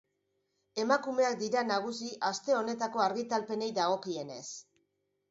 [0.83, 4.41] Emakumeak dira nagusi aste honetako argitalpenei dagokienez.